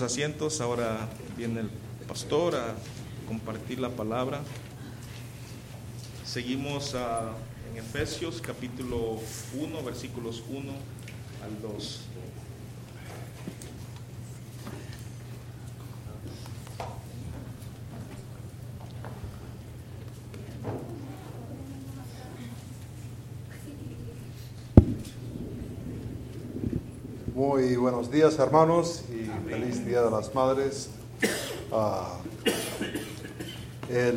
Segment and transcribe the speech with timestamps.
[0.00, 1.06] asientos, ahora
[1.36, 1.70] viene el
[2.08, 2.74] pastor a
[3.28, 4.40] compartir la palabra.
[6.24, 7.32] Seguimos ah,
[7.70, 9.18] en Efesios capítulo
[9.54, 10.72] 1, versículos 1
[11.44, 12.00] al 2.
[27.34, 29.21] Muy buenos días hermanos y
[29.52, 30.88] feliz Día de las Madres.
[31.70, 32.16] Ah,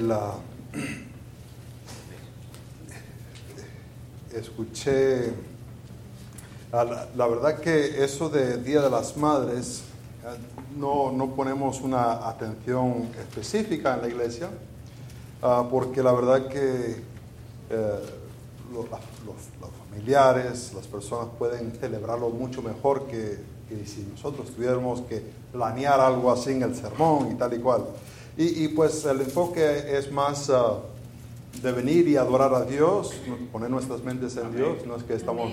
[0.10, 0.36] ah,
[4.34, 5.34] escuché,
[6.72, 9.84] ah, la, verdad que eso de Día de las Madres
[10.78, 14.50] no, no ponemos una atención específica en la iglesia
[15.70, 17.04] porque la verdad que
[17.72, 18.00] eh,
[18.74, 18.86] los
[19.90, 26.32] familiares, las personas pueden celebrarlo mucho mejor que, que si nosotros tuviéramos que planear algo
[26.32, 27.86] así en el sermón y tal y cual.
[28.38, 30.80] Y, y pues el enfoque es más ah,
[31.62, 33.14] de venir y adorar a Dios,
[33.52, 35.52] poner nuestras mentes en Dios, no es que estamos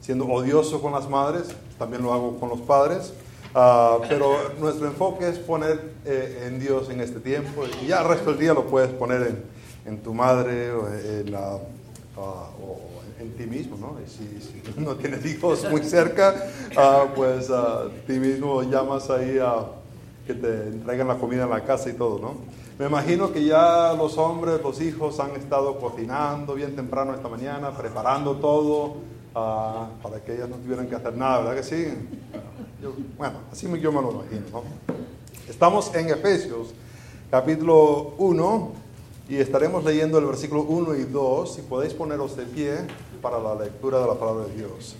[0.00, 1.44] siendo odiosos con las madres,
[1.78, 3.12] también lo hago con los padres,
[3.54, 8.08] ah, pero nuestro enfoque es poner eh, en Dios en este tiempo y ya el
[8.08, 9.42] resto del día lo puedes poner en,
[9.92, 11.58] en tu madre o en, la-
[12.18, 12.78] ah, o
[13.22, 13.96] en ti mismo, ¿no?
[14.00, 16.34] Y si, si no tienes hijos muy cerca,
[16.76, 19.66] ah, pues ah, ti mismo llamas ahí a
[20.26, 22.34] que te entreguen la comida en la casa y todo, ¿no?
[22.78, 27.70] Me imagino que ya los hombres, los hijos han estado cocinando bien temprano esta mañana,
[27.76, 28.96] preparando todo
[29.34, 31.94] ah, para que ellas no tuvieran que hacer nada, ¿verdad que sí?
[32.82, 34.62] Yo- bueno, así yo me lo imagino, ¿no?
[35.48, 36.68] Estamos en Efesios,
[37.30, 38.72] capítulo 1,
[39.28, 42.74] y estaremos leyendo el versículo 1 y 2, si podéis poneros de pie
[43.22, 44.96] para la lectura de la palabra de Dios.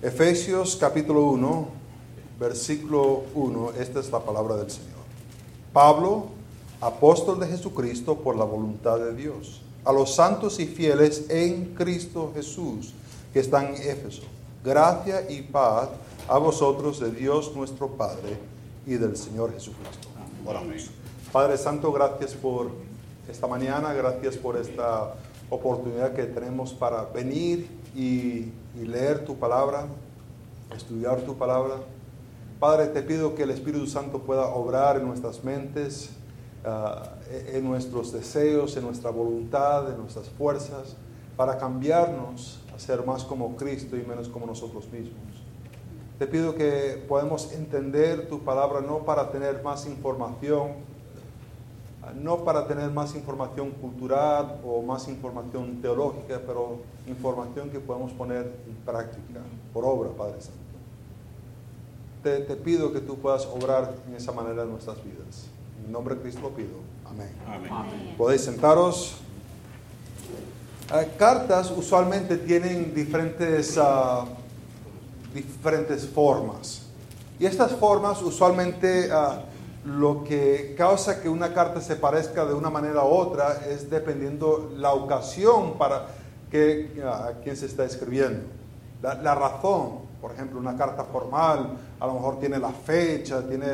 [0.00, 1.68] Efesios capítulo 1,
[2.38, 5.00] versículo 1, esta es la palabra del Señor.
[5.72, 6.26] Pablo,
[6.80, 12.30] apóstol de Jesucristo por la voluntad de Dios, a los santos y fieles en Cristo
[12.34, 12.94] Jesús
[13.32, 14.22] que están en Éfeso.
[14.64, 15.88] Gracia y paz
[16.28, 18.38] a vosotros de Dios nuestro Padre
[18.86, 20.08] y del Señor Jesucristo.
[20.46, 20.90] Oramos.
[21.32, 22.70] Padre Santo, gracias por
[23.28, 25.14] esta mañana, gracias por esta
[25.50, 29.86] oportunidad que tenemos para venir y, leer tu palabra,
[30.74, 31.74] estudiar tu palabra.
[32.58, 36.10] Padre, te pido que el Espíritu Santo pueda obrar en nuestras mentes,
[36.64, 37.14] ah,
[37.52, 40.96] en nuestros deseos, en nuestra voluntad, en nuestras fuerzas,
[41.36, 45.30] para cambiarnos a ser más como Cristo y menos como nosotros mismos.
[46.18, 50.72] Te pido que podamos entender tu palabra no para tener más información,
[52.14, 58.52] no para tener más información cultural o más información teológica, pero información que podemos poner
[58.66, 59.40] en práctica,
[59.72, 60.70] por obra, Padre Santo
[62.22, 65.46] te, te pido que tú puedas obrar en esa manera en nuestras vidas.
[65.78, 66.76] En el nombre de Cristo lo pido.
[67.06, 67.30] Amén.
[68.16, 69.16] Podéis sentaros.
[70.90, 74.26] Ah, cartas usualmente tienen diferentes, ah,
[75.32, 76.82] diferentes formas.
[77.38, 79.44] Y estas formas usualmente ah,
[79.84, 84.72] lo que causa que una carta se parezca de una manera u otra es dependiendo
[84.76, 86.06] la ocasión para
[86.50, 88.42] que, a quien se está escribiendo.
[89.02, 93.70] La, razón, por ejemplo, una carta formal, a lo mejor tiene la fecha, tiene,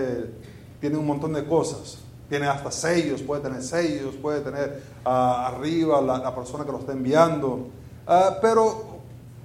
[0.80, 1.98] tiene un montón de cosas.
[2.28, 6.92] Tiene hasta sellos, puede tener sellos, puede tener arriba la, la persona que lo está
[6.92, 7.68] enviando.
[8.06, 8.98] Ah, pero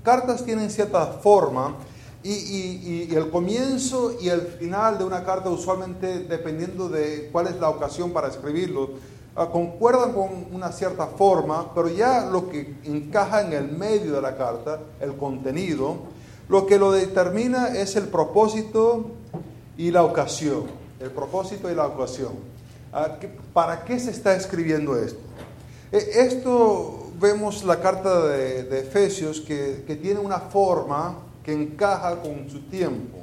[0.03, 1.75] cartas tienen cierta forma
[2.23, 7.47] y, y- y el comienzo y el final de una carta usualmente, dependiendo de cuál
[7.47, 8.91] es la ocasión para escribirlo,
[9.35, 14.21] ah, concuerdan con una cierta forma, pero ya lo que encaja en el medio de
[14.21, 15.97] la carta, el contenido,
[16.49, 19.05] lo que lo determina es el propósito
[19.77, 20.63] y la ocasión.
[20.99, 22.33] El propósito y la ocasión.
[22.93, 25.19] Ah, ¿qué- ¿Para qué se está escribiendo esto?
[25.91, 32.21] Eh, Esto vemos la carta de, de Efesios que, que tiene una forma que encaja
[32.21, 33.17] con su tiempo.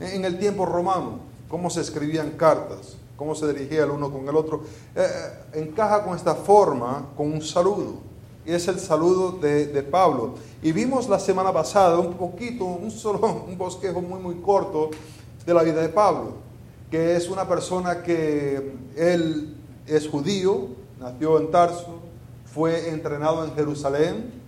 [0.00, 4.36] En el tiempo romano, cómo se escribían cartas, cómo se dirigía el uno con el
[4.36, 4.62] otro,
[4.94, 5.06] eh,
[5.54, 7.98] encaja con esta forma, con un saludo.
[8.44, 10.34] Y es el saludo de, de Pablo.
[10.62, 14.90] Y vimos la semana pasada un poquito, un solo, un bosquejo muy, muy corto
[15.46, 16.32] de la vida de Pablo,
[16.90, 19.54] que es una persona que él
[19.86, 20.68] es judío,
[20.98, 22.00] nació en Tarso,
[22.44, 24.43] fue entrenado en Jerusalén,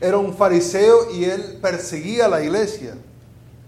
[0.00, 2.96] era un fariseo y él perseguía la iglesia.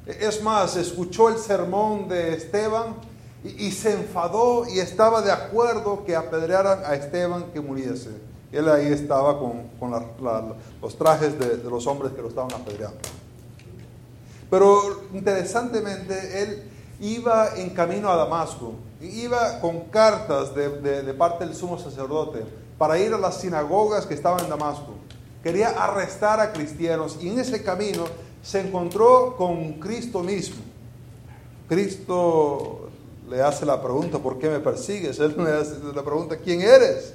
[0.06, 2.96] Es más, escuchó el sermón de Esteban
[3.44, 8.11] y, se enfadó y estaba de acuerdo que apedrearan a Esteban que muriese.
[8.50, 9.90] Él ahí estaba con, con
[10.81, 12.99] los trajes de, de los hombres que lo estaban apedreando.
[14.50, 16.62] Pero interesantemente, él
[17.00, 22.44] iba en camino a Damasco, iba con cartas de, de parte del sumo sacerdote
[22.79, 24.94] para ir a las sinagogas que estaban en Damasco.
[25.42, 28.04] Quería arrestar a cristianos y en ese camino
[28.42, 30.62] se encontró con Cristo mismo.
[31.68, 32.90] Cristo
[33.28, 35.18] le hace la pregunta, ¿por qué me persigues?
[35.20, 37.14] Él le hace la pregunta, ¿quién eres?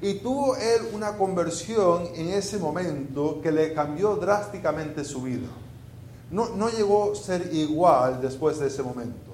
[0.00, 5.48] Y tuvo él una conversión en ese momento que le cambió drásticamente su vida.
[6.30, 9.32] No, no llegó a ser igual después de ese momento.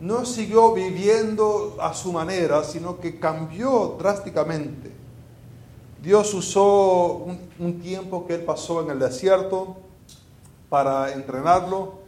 [0.00, 5.01] No siguió viviendo a su manera, sino que cambió drásticamente.
[6.02, 7.26] Dios usó
[7.58, 9.76] un, tiempo que él pasó en el desierto
[10.68, 12.02] para entrenarlo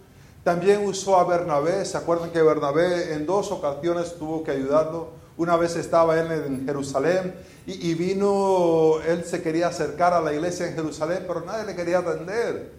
[0.45, 1.85] también usó a Bernabé.
[1.87, 5.09] ¿Se acuerdan que Bernabé en dos ocasiones tuvo que ayudarlo?
[5.39, 7.35] Una vez estaba él en Jerusalén
[7.67, 11.99] y, vino, él se quería acercar a la iglesia en Jerusalén, pero nadie le quería
[12.01, 12.73] atender.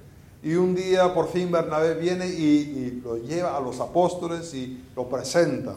[0.43, 5.09] Y un día por fin Bernabé viene y, lo lleva a los apóstoles y lo
[5.09, 5.75] presenta.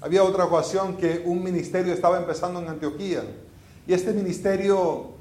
[0.00, 3.22] Había otra ocasión que un ministerio estaba empezando en Antioquía
[3.86, 5.14] y este ministerio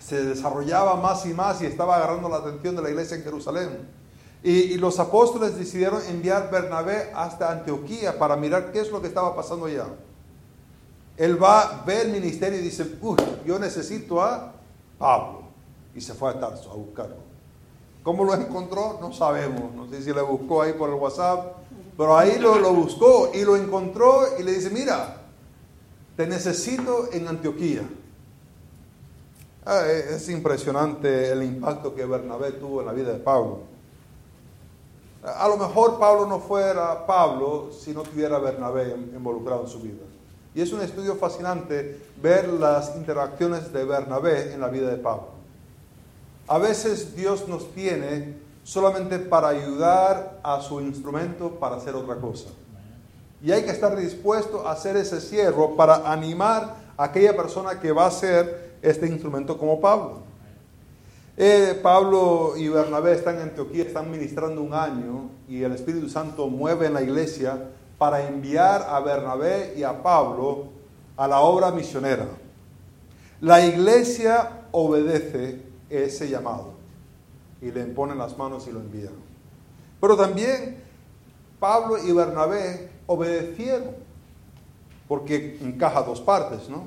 [0.00, 3.96] se desarrollaba más y más y estaba agarrando la atención de la iglesia en Jerusalén.
[4.42, 9.34] Y, los apóstoles decidieron enviar Bernabé hasta Antioquía para mirar qué es lo que estaba
[9.34, 9.86] pasando allá.
[11.16, 14.52] Él va, ve el ministerio y dice, uy, yo necesito a
[14.98, 15.42] Pablo.
[15.94, 17.16] Y se fue a Tarso a buscarlo.
[18.04, 18.98] ¿Cómo lo encontró?
[19.00, 19.74] No sabemos.
[19.74, 21.56] No sé si le buscó ahí por el WhatsApp.
[21.96, 25.22] Pero ahí lo, lo buscó y lo encontró y le dice, mira,
[26.16, 27.82] te necesito en Antioquía.
[29.68, 33.62] Ah, es impresionante el impacto que Bernabé tuvo en la vida de Pablo.
[35.24, 40.04] A lo mejor Pablo no fuera Pablo si no tuviera Bernabé involucrado en su vida.
[40.54, 45.30] Y es un estudio fascinante ver las interacciones de Bernabé en la vida de Pablo.
[46.46, 52.50] A veces Dios nos tiene solamente para ayudar a su instrumento para hacer otra cosa.
[53.42, 57.90] Y hay que estar dispuesto a hacer ese cierro para animar a aquella persona que
[57.90, 60.20] va a ser este instrumento como Pablo.
[61.36, 66.46] Eh, Pablo y Bernabé están en Antioquía, están ministrando un año y el Espíritu Santo
[66.46, 67.68] mueve en la iglesia
[67.98, 70.68] para enviar a Bernabé y a Pablo
[71.16, 72.26] a la obra misionera.
[73.40, 76.74] La iglesia obedece ese llamado
[77.60, 79.12] y le imponen las manos y lo envían.
[80.00, 80.76] Pero también
[81.58, 83.96] Pablo y Bernabé obedecieron,
[85.08, 86.84] porque encaja dos partes, ¿no?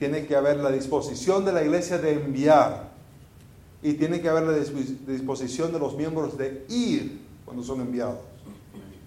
[0.00, 2.88] Tiene que haber la disposición de la iglesia de enviar
[3.82, 4.54] y tiene que haber la
[5.12, 8.16] disposición de los miembros de ir cuando son enviados.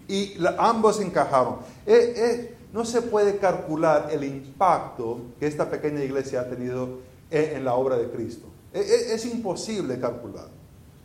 [0.08, 1.56] Y ambos encajaron.
[1.88, 7.00] Eh, eh, no se puede calcular el impacto que esta pequeña iglesia ha tenido
[7.32, 8.46] en, la obra de Cristo.
[8.72, 10.48] Eh, es imposible calcular.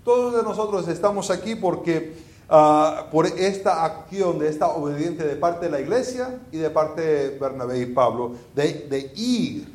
[0.04, 2.12] Todos de nosotros estamos aquí porque
[2.48, 7.00] ah, por esta acción, de esta obediencia de parte de la iglesia y de parte
[7.00, 9.68] de Bernabé y Pablo, de, de ir.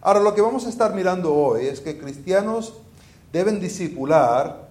[0.00, 2.74] Ahora, lo que vamos a estar mirando hoy es que cristianos
[3.32, 4.66] deben disipular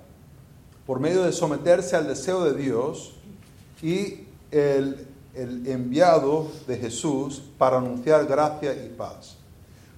[0.85, 3.15] por medio de someterse al deseo de Dios
[3.81, 9.35] y el, enviado de Jesús para anunciar gracia y paz.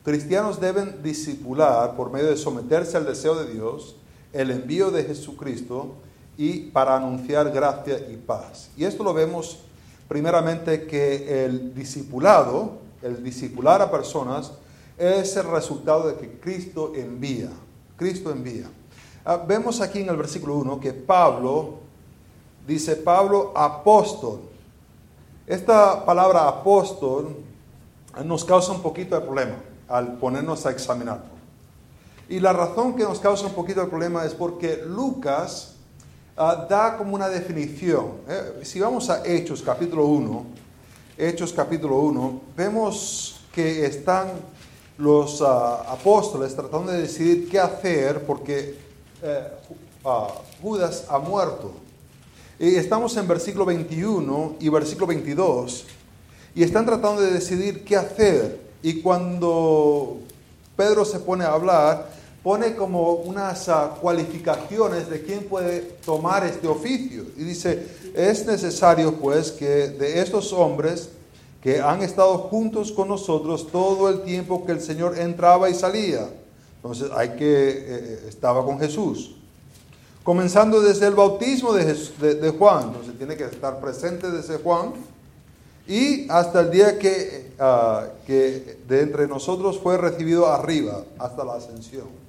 [0.04, 3.96] Cristianos deben disipular por medio de someterse al deseo de Dios,
[4.34, 5.96] el envío de Jesucristo
[6.38, 8.70] y para anunciar gracia y paz.
[8.78, 9.60] Y esto lo vemos
[10.08, 14.52] primeramente que el discipulado, el discipular a personas,
[14.98, 17.50] es el resultado de que Cristo envía.
[17.98, 18.70] Cristo envía.
[19.26, 21.80] Ah, vemos aquí en el versículo 1 que Pablo,
[22.66, 24.42] dice Pablo apóstol.
[25.46, 27.36] Esta palabra apóstol
[28.24, 29.56] nos causa un poquito de problema
[29.88, 31.38] al ponernos a examinarlo.
[32.30, 35.77] Y la razón que nos causa un poquito de problema es porque Lucas
[36.38, 38.12] ah, da como una definición.
[38.28, 40.46] Eh, si vamos a Hechos capítulo 1,
[41.18, 44.28] Hechos capítulo 1, vemos que están
[44.98, 48.78] los ah, apóstoles tratando de decidir qué hacer porque
[49.22, 49.48] eh,
[50.06, 50.28] ah,
[50.62, 51.72] Judas ha muerto.
[52.60, 55.86] Y estamos en versículo 21 y versículo 22
[56.56, 58.60] y están tratando de decidir qué hacer.
[58.82, 60.18] Y cuando
[60.76, 62.10] Pedro se pone a hablar,
[62.48, 67.26] pone como unas ah, cualificaciones de quién puede tomar este oficio.
[67.36, 67.86] Y dice,
[68.16, 71.10] es necesario pues que de estos hombres
[71.62, 76.30] que han estado juntos con nosotros todo el tiempo que el Señor entraba y salía.
[76.78, 79.36] Entonces hay que, eh, eh, estaba con Jesús.
[80.24, 84.94] Comenzando desde el bautismo de, de, Juan, entonces tiene que estar presente desde Juan,
[85.86, 91.56] y hasta el día que, uh, que de entre nosotros fue recibido arriba, hasta la
[91.56, 92.27] ascensión.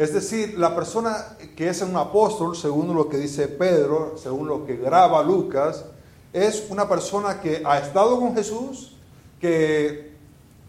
[0.00, 4.64] Es decir, la persona que es un apóstol, según lo que dice Pedro, según lo
[4.64, 5.84] que graba Lucas,
[6.32, 8.96] es una persona que ha estado con Jesús,
[9.38, 10.14] que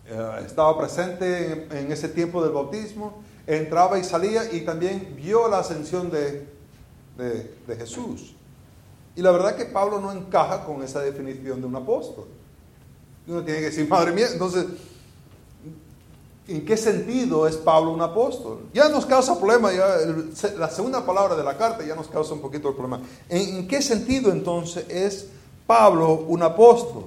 [0.06, 5.60] eh, estaba presente en, ese tiempo del bautismo, entraba y salía y también vio la
[5.60, 6.46] ascensión de,
[7.18, 8.36] de Jesús.
[9.16, 12.26] Y la verdad que Pablo no encaja con esa definición de un apóstol.
[13.26, 14.66] Uno tiene que decir, madre mía, entonces,
[16.56, 18.60] ¿en qué sentido es Pablo un apóstol?
[18.74, 19.86] Ya nos causa problema, ya
[20.58, 23.02] la segunda palabra de la carta ya nos causa un poquito de problema.
[23.30, 25.28] ¿En, qué sentido entonces es
[25.66, 27.06] Pablo un apóstol?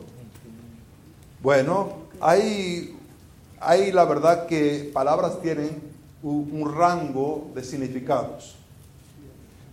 [1.43, 1.89] Bueno,
[2.21, 2.97] hay,
[3.61, 8.57] hay la verdad que palabras tienen un rango de significados.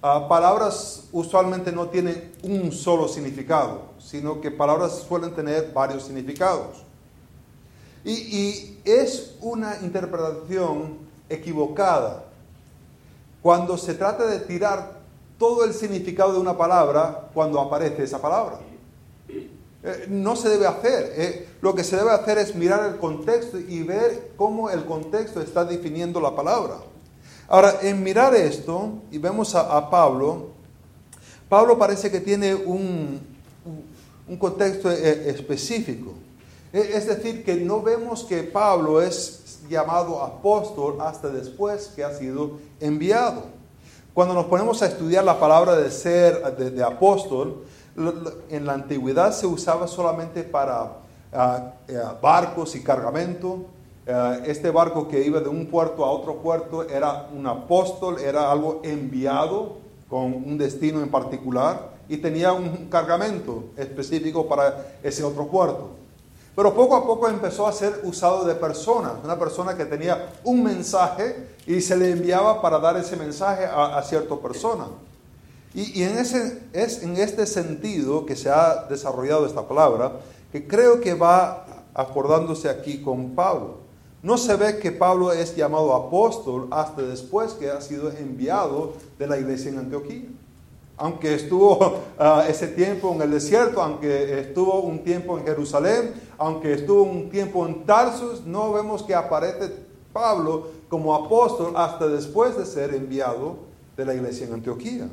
[0.04, 6.91] Ah, palabras usualmente no tienen un solo significado, sino que palabras suelen tener varios significados.
[8.04, 10.98] Y, es una interpretación
[11.30, 12.24] equivocada
[13.42, 15.00] cuando se trata de tirar
[15.38, 18.60] todo el significado de una palabra cuando aparece esa palabra.
[19.84, 21.14] Eh, no se debe hacer.
[21.16, 25.42] Eh, lo que se debe hacer es mirar el contexto y ver cómo el contexto
[25.42, 26.78] está definiendo la palabra.
[27.48, 30.50] Ahora, en mirar esto, y vemos a, Pablo,
[31.50, 33.20] Pablo parece que tiene un,
[34.28, 36.14] un contexto eh, específico.
[36.74, 42.60] Es decir, que no vemos que Pablo es llamado apóstol hasta después que ha sido
[42.80, 43.44] enviado.
[44.14, 47.66] Cuando nos ponemos a estudiar la palabra de ser de, apóstol,
[48.50, 50.98] en la antigüedad se usaba solamente para
[51.34, 53.66] ah, eh, barcos y cargamento,
[54.06, 58.52] eh, este barco que iba de un puerto a otro puerto era un apóstol, era
[58.52, 59.78] algo enviado
[60.10, 66.01] con un destino en particular y tenía un cargamento específico para ese otro puerto.
[66.56, 70.64] Pero poco a poco empezó a ser usado de personas, una persona que tenía un
[70.64, 74.88] mensaje y se le enviaba para dar ese mensaje a, cierta persona.
[75.74, 80.20] Y, y, en ese, es en este sentido que se ha desarrollado esta palabra,
[80.52, 83.78] que creo que va acordándose aquí con Pablo.
[84.22, 89.28] No se ve que Pablo es llamado apóstol hasta después que ha sido enviado de
[89.28, 90.26] la iglesia en Antioquía.
[91.02, 96.74] Aunque estuvo ah, ese tiempo en el desierto, aunque estuvo un tiempo en Jerusalén, aunque
[96.74, 99.74] estuvo un tiempo en Tarsus, no vemos que aparece
[100.14, 103.58] Pablo como apóstol hasta después de ser enviado
[103.98, 105.10] de la iglesia en Antioquía.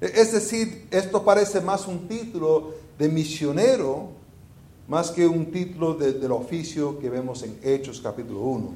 [0.00, 4.20] E, es decir, esto parece más un título de misionero
[4.90, 8.74] más que un título del oficio que vemos en Hechos capítulo 1.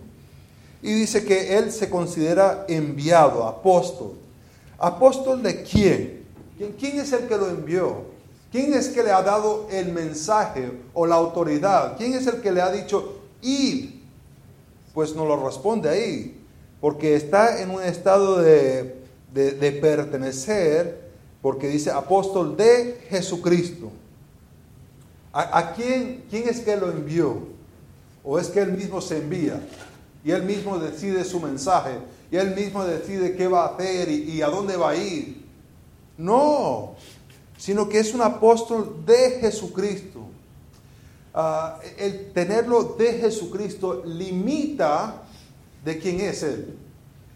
[0.80, 4.12] Y dice que él se considera enviado, apóstol.
[4.78, 6.24] ¿Apóstol de quién?
[6.78, 8.04] ¿Quién es el que lo envió?
[8.50, 11.96] ¿Quién es que le ha dado el mensaje o la autoridad?
[11.96, 14.02] ¿Quién es el que le ha dicho ir?
[14.92, 16.40] Pues no lo responde ahí,
[16.80, 18.96] porque está en un estado de,
[19.32, 21.10] de pertenecer,
[21.42, 23.90] porque dice apóstol de Jesucristo.
[25.36, 27.36] ¿A, quién, quién es que lo envió?
[28.22, 29.60] ¿O es que él mismo se envía?
[30.24, 31.90] Y él mismo decide su mensaje.
[32.34, 35.46] Y él mismo decide qué va a hacer y, a dónde va a ir.
[36.18, 36.96] No,
[37.56, 40.18] sino que es un apóstol de Jesucristo.
[41.32, 45.22] Ah, el tenerlo de Jesucristo limita
[45.84, 46.76] de quién es Él.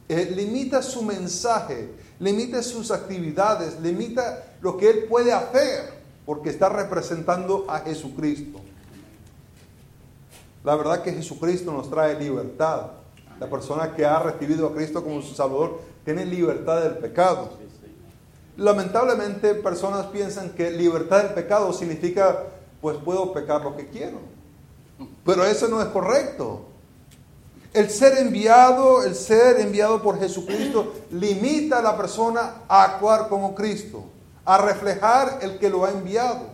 [0.09, 5.93] Eh, limita su mensaje, limita sus actividades, limita lo que Él puede hacer
[6.27, 8.59] porque está representando a Jesucristo.
[10.65, 12.98] La verdad que Jesucristo nos trae libertad.
[13.41, 17.51] La persona que ha recibido a Cristo como su Salvador tiene libertad del pecado.
[18.57, 22.45] Lamentablemente personas piensan que libertad del pecado significa
[22.81, 24.19] pues puedo pecar lo que quiero.
[25.25, 26.63] Pero eso no es correcto.
[27.73, 33.55] El ser enviado, el ser enviado por Jesucristo limita a la persona a actuar como
[33.55, 34.05] Cristo
[34.49, 36.47] a reflejar el que lo ha enviado.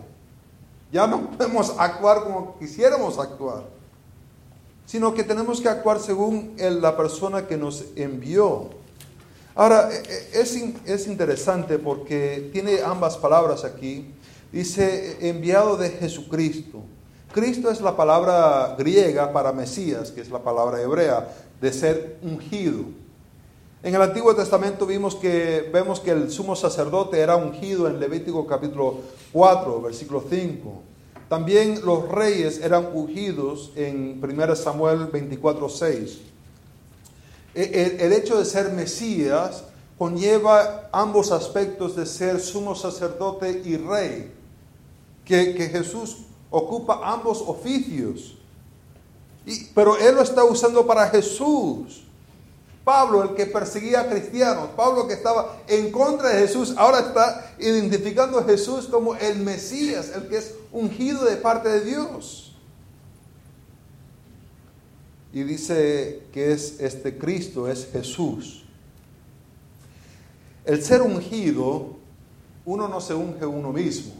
[0.91, 3.63] Ya no podemos actuar como quisiéramos actuar,
[4.85, 8.69] sino que tenemos que actuar según la persona que nos envió.
[9.55, 14.11] Ahora, e, e, es, es interesante porque tiene ambas palabras aquí.
[14.51, 16.83] Dice enviado de Jesucristo.
[17.33, 21.27] Cristo es la palabra griega para Mesías, que es la palabra hebrea,
[21.59, 22.85] de ser ungido.
[23.83, 28.47] En el Antiguo Testamento vimos que, vemos que el sumo sacerdote era ungido en Levítico
[28.47, 29.01] capítulo
[29.31, 30.81] 4, versículo 5.
[31.29, 36.19] También los reyes eran ungidos en 1 Samuel 24, 6.
[37.55, 39.63] El, el, hecho de ser Mesías
[39.97, 44.31] conlleva ambos aspectos de ser sumo sacerdote y rey,
[45.23, 46.17] que, que Jesús
[46.49, 48.37] ocupa ambos oficios.
[49.45, 52.03] Y, pero Él lo está usando para Jesús.
[52.83, 57.55] Pablo, el que perseguía a cristianos, Pablo que estaba en contra de Jesús, ahora está
[57.57, 62.53] identificando a Jesús como el Mesías, el que es ungido de parte de Dios.
[65.33, 68.63] Y dice que es este Cristo, es Jesús.
[70.65, 71.95] El ser ungido,
[72.65, 74.13] uno no se unge uno mismo.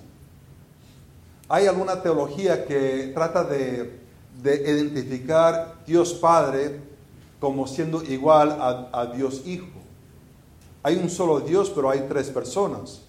[1.47, 3.99] Hay alguna teología que trata de,
[4.41, 6.79] de identificar Dios Padre
[7.39, 9.67] como siendo igual a, Dios Hijo.
[10.83, 13.04] Hay un solo Dios, pero hay tres personas.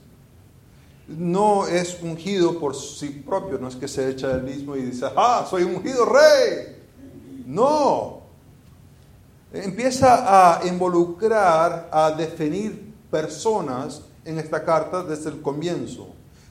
[1.08, 5.06] No es ungido por sí propio, no es que se echa el mismo y dice,
[5.16, 6.82] ah, soy ungido rey.
[7.46, 8.22] No.
[9.52, 16.08] Empieza a involucrar, a definir personas en esta carta desde el comienzo.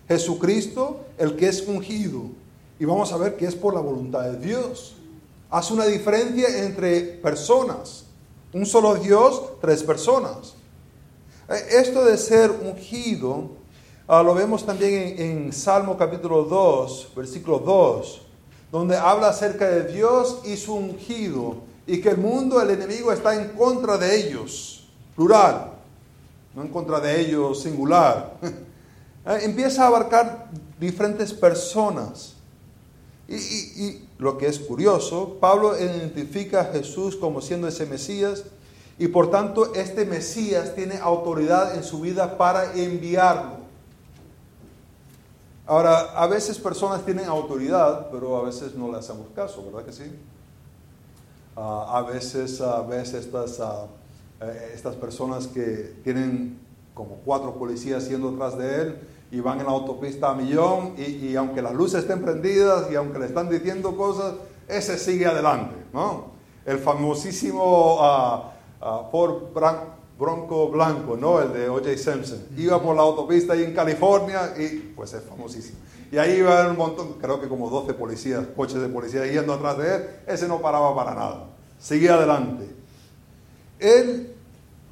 [0.08, 2.24] Jesucristo, el que es ungido.
[2.80, 4.96] Y vamos a ver que es por la voluntad de Dios.
[5.50, 8.06] Hace una diferencia entre personas.
[8.54, 10.54] Un solo Dios, tres personas.
[11.50, 13.50] Eh, esto de ser ungido
[14.08, 18.22] ah, lo vemos también en, Salmo capítulo 2, versículo 2,
[18.72, 21.58] donde habla acerca de Dios y su ungido
[21.88, 25.72] y que el mundo, el enemigo está en contra de ellos, plural,
[26.56, 28.38] no en contra de ellos, singular.
[28.42, 32.36] Eh, empieza a abarcar diferentes personas.
[33.28, 38.46] y, lo que es curioso, Pablo identifica a Jesús como siendo ese Mesías
[38.98, 43.65] y por tanto este Mesías tiene autoridad en su vida para enviarlo.
[45.68, 49.92] Ahora, a veces personas tienen autoridad, pero a veces no le hacemos caso, ¿verdad que
[49.92, 50.12] sí?
[51.56, 53.88] Ah, a veces a veces estas, ah,
[54.42, 56.60] eh, estas personas que tienen
[56.94, 59.00] como cuatro policías yendo detrás de él,
[59.32, 63.20] y van en la autopista a millón y, aunque las luces estén prendidas y aunque
[63.20, 64.36] le están diciendo cosas,
[64.68, 66.28] ese sigue adelante, ¿no?
[66.66, 69.52] El famosísimo uh, Ford
[70.18, 71.42] Bronco Blanco, ¿no?
[71.42, 71.98] El de O.J.
[71.98, 72.40] Simpson.
[72.58, 75.78] Iba por la autopista ahí en California y pues es famosísimo.
[76.12, 79.78] Y ahí iban un montón, creo que como 12 policías, coches de policía yendo atrás
[79.78, 80.10] de él.
[80.28, 81.50] Ese no paraba para nada.
[81.80, 82.70] Seguía adelante.
[83.80, 84.36] Él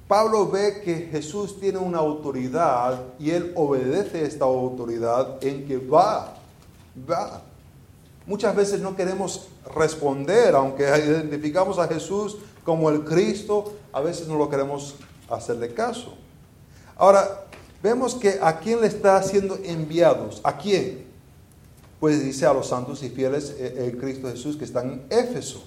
[0.07, 6.35] Pablo ve que Jesús tiene una autoridad y él obedece esta autoridad en que va,
[7.09, 7.41] va.
[8.27, 14.37] Muchas veces no queremos responder, aunque identificamos a Jesús como el Cristo, a veces no
[14.37, 14.95] lo queremos
[15.37, 16.15] hacerle caso.
[16.95, 17.45] Ahora,
[17.81, 21.05] vemos que a quién le está siendo enviados, a quién.
[21.99, 25.63] Pues dice a los santos y fieles eh, el Cristo Jesús que están en Éfeso.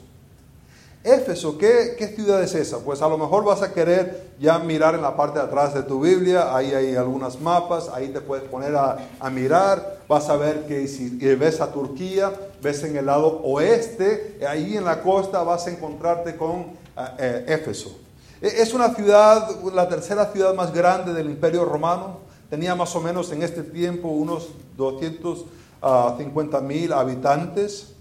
[1.07, 2.81] Éfeso, ¿qué, ciudad es esa?
[2.81, 5.85] Pues a lo mejor vas a querer ya mirar en la parte de atrás de
[5.85, 10.67] tu Biblia, ahí hay algunos mapas, ahí te puedes poner a, mirar, vas a ver
[10.67, 15.69] que si ves a Turquía, ves en el lado oeste, ahí en la costa vas
[15.69, 16.75] a encontrarte con eh,
[17.19, 18.06] eh, Éfeso.
[18.41, 22.19] E, es una ciudad, la tercera ciudad más grande del Imperio Romano,
[22.51, 27.95] tenía más o menos en este tiempo unos 250 mil habitantes.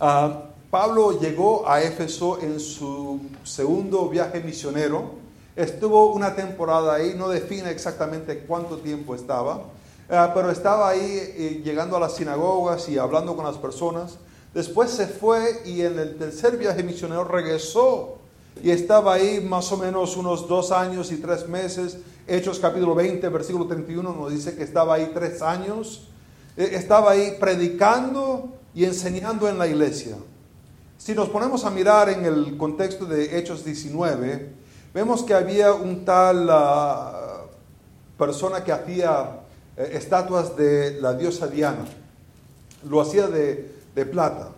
[0.00, 5.22] Ah, Pablo llegó a Éfeso en su segundo viaje misionero.
[5.54, 9.62] Estuvo una temporada ahí, no define exactamente cuánto tiempo estaba,
[10.08, 14.18] eh, pero estaba ahí eh, llegando a las sinagogas y hablando con las personas.
[14.52, 18.18] Después se fue y en el tercer viaje misionero regresó
[18.62, 21.98] y estaba ahí más o menos unos dos años y tres meses.
[22.26, 26.08] Hechos capítulo 20, versículo 31 nos dice que estaba ahí tres años.
[26.56, 30.16] Eh, estaba ahí predicando y enseñando en la iglesia.
[30.96, 34.50] Si nos ponemos a mirar en el contexto de Hechos 19,
[34.94, 37.42] vemos que había un tal ah,
[38.16, 39.40] persona que hacía
[39.76, 41.84] eh, estatuas de la diosa Diana.
[42.88, 43.72] Lo hacía de,
[44.10, 44.50] plata.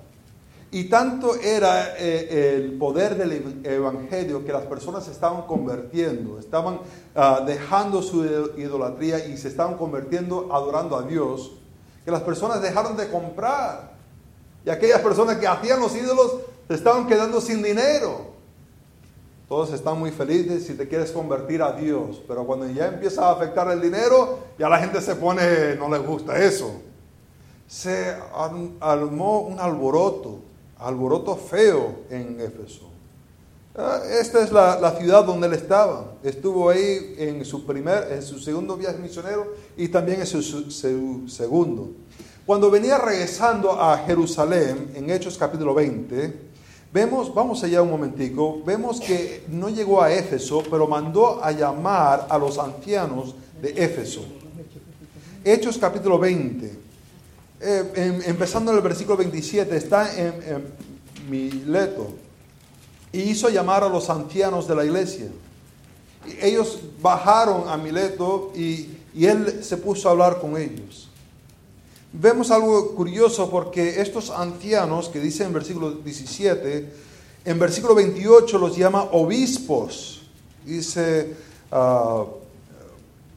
[0.70, 6.80] Y tanto era eh, el poder del Evangelio que las personas se estaban convirtiendo, estaban
[7.14, 8.24] ah, dejando su
[8.56, 11.52] idolatría y se estaban convirtiendo adorando a Dios,
[12.04, 13.96] que las personas dejaron de comprar
[14.66, 18.34] y aquellas personas que hacían los ídolos se estaban quedando sin dinero.
[19.48, 23.32] Todos están muy felices si te quieres convertir a Dios, pero cuando ya empieza a
[23.32, 26.80] afectar el dinero, ya la gente se pone, no le gusta eso.
[27.68, 28.16] Se
[28.80, 30.40] armó un alboroto,
[30.78, 32.90] alboroto feo en Éfeso.
[33.78, 36.14] Ah, esta es la, ciudad donde él estaba.
[36.22, 40.70] Estuvo ahí en su primer, en su segundo viaje misionero y también en su
[41.28, 41.90] segundo.
[42.46, 46.32] Cuando venía regresando a Jerusalén, en Hechos capítulo 20,
[46.92, 52.28] vemos, vamos allá un momentico, vemos que no llegó a Éfeso, pero mandó a llamar
[52.30, 54.24] a los ancianos de Éfeso.
[55.44, 56.85] Hechos capítulo 20,
[57.60, 60.64] eh, empezando en el versículo 27, está en,
[61.28, 62.14] Mileto.
[63.12, 65.28] y hizo llamar a los ancianos de la iglesia.
[66.26, 71.08] Y ellos bajaron a Mileto y, y él se puso a hablar con ellos.
[72.12, 76.92] Vemos algo curioso porque estos ancianos que dice en versículo 17,
[77.44, 80.22] en versículo 28 los llama obispos.
[80.64, 81.34] Dice,
[81.70, 82.24] ah,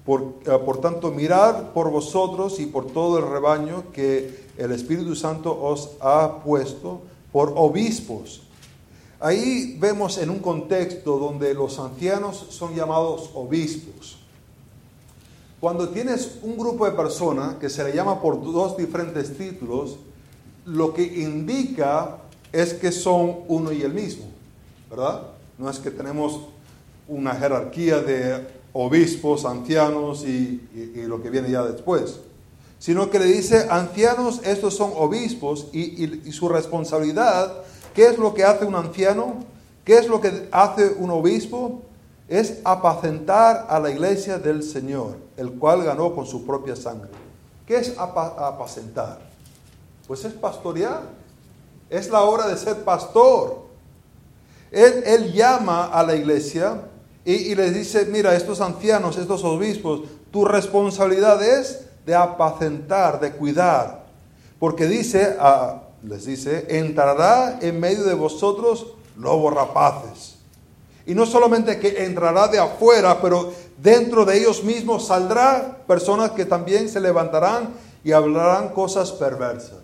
[0.09, 5.15] por, ah, por, tanto, mirad por vosotros y por todo el rebaño que el Espíritu
[5.15, 8.41] Santo os ha puesto por obispos.
[9.19, 14.17] Ahí vemos en un contexto donde los ancianos son llamados obispos.
[15.59, 19.97] Cuando tienes un grupo de personas que se le llama por dos diferentes títulos,
[20.65, 22.17] lo que indica
[22.51, 24.25] es que son uno y el mismo,
[24.89, 25.27] ¿verdad?
[25.59, 26.39] No es que tenemos
[27.07, 30.61] una jerarquía de obispos, ancianos y,
[31.07, 32.19] lo que viene ya después,
[32.77, 38.43] sino que le dice, ancianos, estos son obispos y su responsabilidad, ¿qué es lo que
[38.43, 39.43] hace un anciano?
[39.83, 41.81] ¿Qué es lo que hace un obispo?
[42.29, 47.09] es apacentar a la iglesia del Señor, el cual ganó con su propia sangre.
[47.65, 49.19] ¿Qué es apacentar?
[50.07, 51.01] Pues es pastorear.
[51.89, 53.63] Es la hora de ser pastor.
[54.71, 56.81] Él, llama a la iglesia
[57.25, 60.01] y, les dice, mira, estos ancianos, estos obispos,
[60.31, 64.05] tu responsabilidad es de apacentar, de cuidar.
[64.57, 65.37] Porque dice,
[66.03, 70.39] les dice, entrará en medio de vosotros lobos rapaces
[71.09, 73.51] y no solamente que entrará de afuera, pero
[73.81, 79.79] dentro de ellos mismos saldrá personas que también se levantarán y hablarán cosas perversas.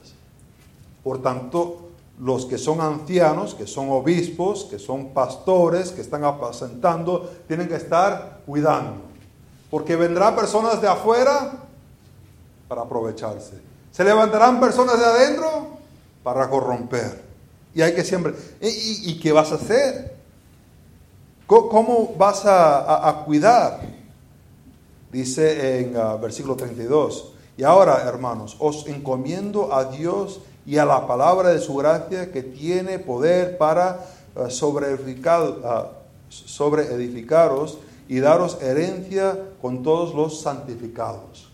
[1.04, 1.85] Por tanto,
[2.20, 7.76] los que son ancianos, que son obispos, que son pastores, que están apacentando, tienen que
[7.76, 9.02] estar cuidando.
[9.70, 11.52] Porque vendrán personas de afuera
[12.68, 13.60] para aprovecharse.
[13.92, 15.68] Se levantarán personas de adentro
[16.24, 17.24] para corromper.
[17.74, 18.34] Y hay que siempre...
[18.62, 20.16] ¿Y, qué vas a hacer?
[21.46, 23.82] ¿Cómo vas a, cuidar?
[25.12, 27.34] Dice en uh, versículo 32.
[27.58, 32.44] Y ahora, hermanos, os encomiendo a Dios y a la palabra de su gracia que
[32.44, 34.98] tiene poder para uh, sobre, uh,
[36.30, 41.50] sobre edificaros y daros herencia con todos los santificados.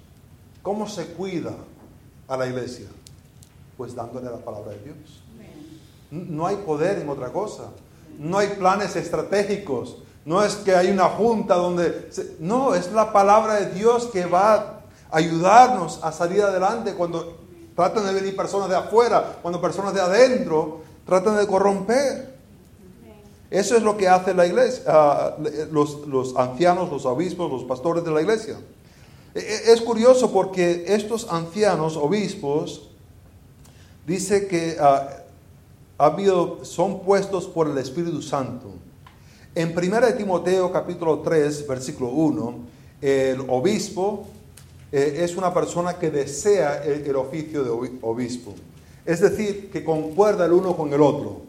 [0.62, 1.54] ¿Cómo se cuida
[2.28, 2.88] a la iglesia?
[3.78, 5.24] Pues dándole la palabra de Dios.
[6.12, 7.70] No hay poder en otra cosa
[8.18, 12.10] no hay planes estratégicos, no es que hay una junta donde...
[12.40, 17.40] no, es la palabra de Dios que va a ayudarnos a salir adelante cuando
[17.76, 22.32] tratan de venir personas de afuera, cuando personas de adentro tratan de corromper.
[23.50, 25.36] Eso es lo que hace la iglesia, ah,
[25.72, 28.58] los, ancianos, los obispos, los pastores de la iglesia.
[29.36, 32.90] E, e, es curioso porque estos ancianos, obispos,
[34.08, 35.10] dice que ah,
[35.98, 38.72] habido, son puestos por el Espíritu Santo.
[39.54, 42.56] En 1 Timoteo capítulo 3, versículo 1,
[43.02, 44.28] el obispo
[44.92, 47.70] eh, es una persona que desea el, oficio de
[48.02, 48.54] obispo.
[49.06, 51.42] Es decir, que concuerda el uno con el otro.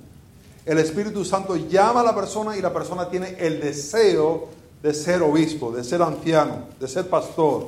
[0.64, 4.48] El Espíritu Santo llama a la persona y la persona tiene el deseo
[4.82, 7.66] de ser obispo, de ser anciano, de ser pastor.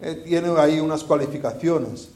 [0.00, 2.08] Eh, tiene ahí unas cualificaciones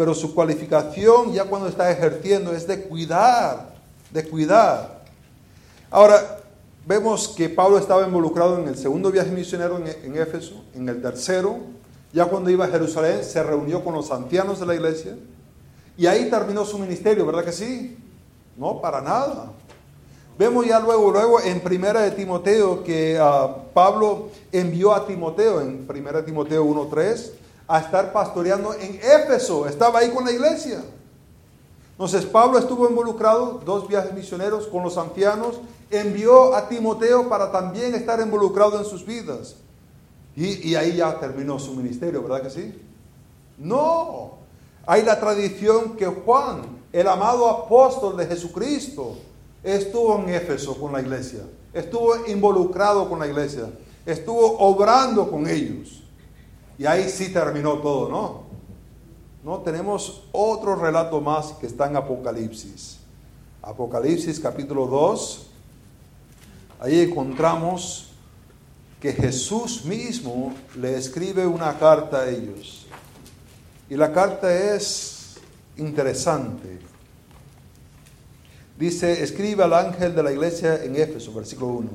[0.00, 3.74] pero su cualificación ya cuando está ejerciendo es de cuidar,
[4.10, 5.02] de cuidar.
[5.90, 6.39] Ahora,
[6.90, 11.58] vemos que Pablo estaba involucrado en el segundo viaje misionero en, Éfeso, en el tercero,
[12.12, 15.16] ya cuando iba a Jerusalén se reunió con los ancianos de la iglesia
[15.96, 17.96] y ahí terminó su ministerio, ¿verdad que sí?
[18.56, 19.52] No, para nada.
[20.36, 25.86] Vemos ya luego, luego en Primera de Timoteo que ah, Pablo envió a Timoteo en
[25.86, 27.30] Primera de Timoteo 1.3
[27.68, 29.68] a estar pastoreando en Éfeso.
[29.68, 30.82] Estaba ahí con la iglesia.
[32.00, 35.60] Entonces Pablo estuvo involucrado, dos viajes misioneros con los ancianos,
[35.90, 39.56] envió a Timoteo para también estar involucrado en sus vidas.
[40.34, 42.82] Y, ahí ya terminó su ministerio, ¿verdad que sí?
[43.58, 44.38] No,
[44.86, 49.18] hay la tradición que Juan, el amado apóstol de Jesucristo,
[49.62, 51.40] estuvo en Éfeso con la iglesia,
[51.74, 53.68] estuvo involucrado con la iglesia,
[54.06, 56.02] estuvo obrando con ellos.
[56.78, 58.49] Y ahí sí terminó todo, ¿no?
[59.42, 62.98] No, tenemos otro relato más que está en Apocalipsis.
[63.62, 65.46] Apocalipsis capítulo 2.
[66.80, 68.10] Ahí encontramos
[69.00, 72.86] que Jesús mismo le escribe una carta a ellos.
[73.88, 75.36] Y la carta es
[75.78, 76.78] interesante.
[78.78, 81.88] Dice, escribe al ángel de la iglesia en Éfeso, versículo 1.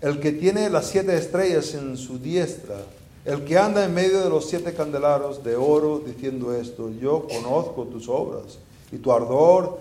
[0.00, 2.76] El que tiene las siete estrellas en su diestra
[3.24, 7.84] el que anda en medio de los siete candelaros de oro diciendo esto, yo conozco
[7.84, 8.58] tus obras
[8.92, 9.78] y tu ardor,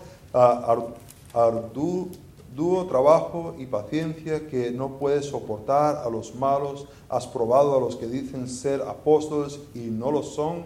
[2.55, 7.97] duro trabajo y paciencia que no puedes soportar a los malos, has probado a los
[7.97, 10.65] que dicen ser apóstoles y no lo son,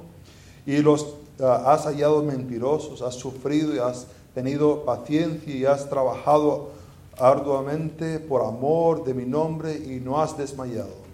[0.65, 6.69] y los has hallado mentirosos, has sufrido y has tenido paciencia y has trabajado
[7.17, 11.06] arduamente por amor de mi nombre y no has desmayado.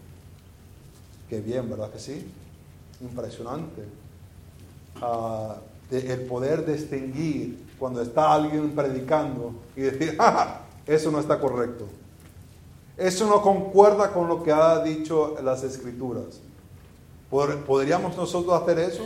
[1.41, 2.25] Bien, ¿verdad que sí?
[3.01, 3.83] Impresionante.
[5.01, 5.57] Ah,
[5.91, 11.87] el poder distinguir cuando está alguien predicando y decir, ¡Ah, eso no está correcto.
[12.97, 16.39] Eso no concuerda con lo que ha dicho las escrituras.
[17.29, 19.03] ¿Podríamos nosotros hacer eso?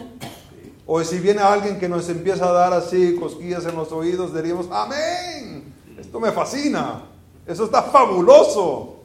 [0.86, 4.68] O si viene alguien que nos empieza a dar así cosquillas en los oídos, diríamos,
[4.72, 7.04] amén, esto me fascina,
[7.46, 8.97] eso está fabuloso.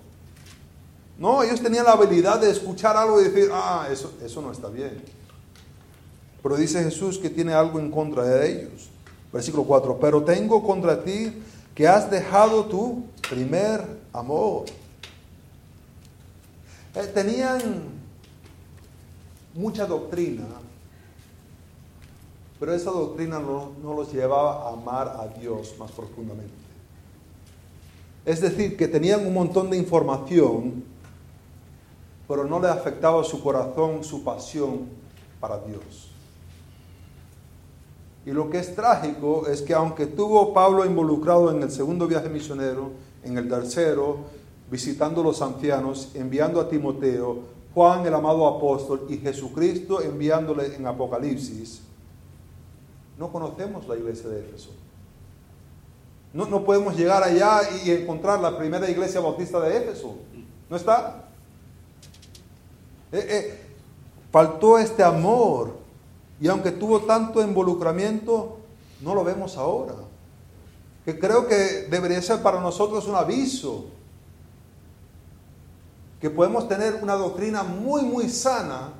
[1.22, 4.66] No, ellos tenían la habilidad de escuchar algo y decir, ah, eso, eso no está
[4.66, 5.04] bien.
[6.42, 8.90] Pero dice Jesús que tiene algo en contra de ellos.
[9.32, 11.32] Versículo 4, pero tengo contra ti
[11.76, 14.64] que has dejado tu primer amor.
[16.96, 17.60] Eh, tenían
[19.54, 20.42] mucha doctrina,
[22.58, 26.52] pero esa doctrina no, no los llevaba a amar a Dios más profundamente.
[28.26, 30.90] Es decir, que tenían un montón de información,
[32.32, 34.88] pero no le afectaba su corazón, su pasión
[35.38, 36.10] para Dios.
[38.24, 42.30] Y lo que es trágico es que aunque tuvo Pablo involucrado en el segundo viaje
[42.30, 42.92] misionero,
[43.22, 44.20] en el tercero,
[44.70, 47.40] visitando los ancianos, enviando a Timoteo,
[47.74, 51.82] Juan el amado apóstol y Jesucristo enviándole en Apocalipsis,
[53.18, 54.70] no conocemos la iglesia de Éfeso.
[56.32, 60.16] No, no podemos llegar allá y encontrar la primera iglesia bautista de Éfeso.
[60.70, 61.28] ¿No está?
[63.12, 63.60] Eh, eh,
[64.30, 65.76] faltó este amor
[66.40, 68.58] y aunque tuvo tanto involucramiento,
[69.00, 69.94] no lo vemos ahora.
[71.04, 73.86] Que creo que debería ser para nosotros un aviso.
[76.20, 78.90] Que podemos tener una doctrina muy, muy sana,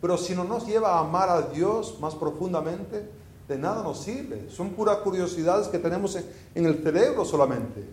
[0.00, 3.08] pero si no nos lleva a amar a Dios más profundamente,
[3.48, 4.48] de nada nos sirve.
[4.50, 6.16] Son puras curiosidades que tenemos
[6.54, 7.84] en, el cerebro solamente.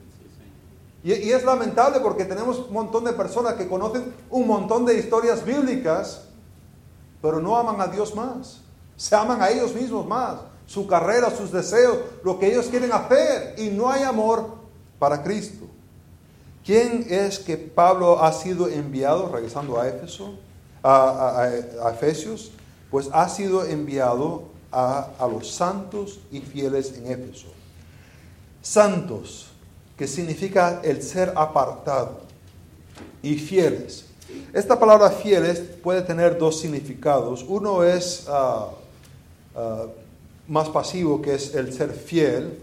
[1.04, 5.44] Y, es lamentable porque tenemos un montón de personas que conocen un montón de historias
[5.44, 6.22] bíblicas,
[7.22, 8.62] pero no aman a Dios más.
[8.96, 13.56] Se aman a ellos mismos más, su carrera, sus deseos, lo que ellos quieren hacer
[13.58, 14.56] y no hay amor
[14.98, 15.66] para Cristo.
[16.64, 20.36] ¿Quién es que Pablo ha sido enviado, regresando a Éfeso,
[20.82, 21.50] a,
[21.94, 22.52] Efesios?
[22.90, 27.48] Pues ha sido enviado a, a los santos y fieles en Éfeso.
[28.62, 29.53] Santos,
[29.98, 32.22] que significa el ser apartado,
[33.22, 34.06] y fieles.
[34.54, 37.46] Esta palabra fieles puede tener dos significados.
[37.48, 38.70] Uno es ah,
[39.56, 39.86] Ah,
[40.48, 42.60] más pasivo, que es el ser fiel.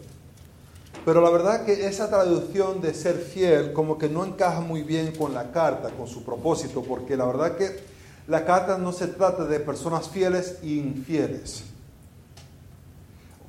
[1.04, 5.12] Pero la verdad que esa traducción de ser fiel como que no encaja muy bien
[5.16, 7.80] con la carta, con su propósito, porque la verdad que
[8.26, 11.64] la carta no se trata de personas fieles e infieles.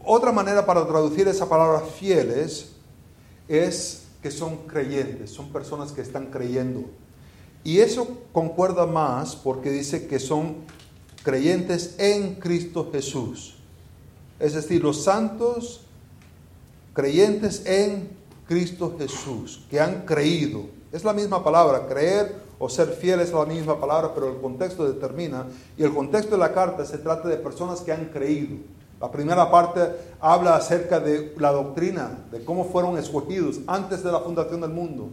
[0.03, 2.70] Otra manera para traducir esa palabra fieles
[3.47, 6.85] es que son creyentes, son personas que están creyendo.
[7.63, 10.55] Y eso concuerda más porque dice que son
[11.23, 13.55] creyentes en Cristo Jesús.
[14.39, 15.81] Es decir, los santos
[16.93, 18.09] creyentes en
[18.47, 20.65] Cristo Jesús, que han creído.
[20.91, 24.91] Es la misma palabra, creer o ser fiel es la misma palabra, pero el contexto
[24.91, 25.47] determina.
[25.77, 28.57] Y el contexto de la carta se trata de personas que han creído.
[29.01, 29.81] La primera parte
[30.19, 35.09] habla acerca de la doctrina, de cómo fueron escogidos antes de la fundación del mundo.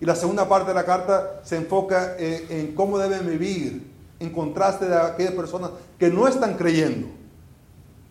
[0.00, 4.30] Y la segunda parte de la carta se enfoca en, en cómo deben vivir en
[4.30, 7.08] contraste de aquellas personas que no están creyendo.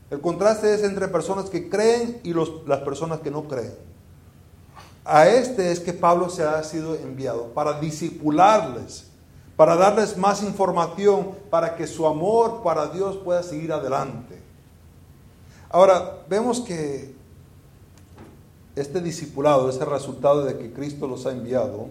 [0.09, 3.73] El contraste es entre personas que creen y las personas que no creen.
[5.05, 9.07] A este es que Pablo se ha sido enviado para disipularles,
[9.55, 14.50] para darles más información, para que su amor para Dios pueda seguir adelante.
[15.71, 17.13] Ahora, vemos que
[18.75, 21.87] este discipulado es el resultado de que Cristo los ha enviado.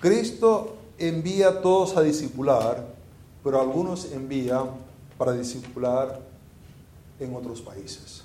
[0.00, 2.86] Cristo envía a todos a discipular,
[3.44, 4.64] pero algunos envía
[5.18, 6.18] para discipular
[7.20, 8.22] en otros países.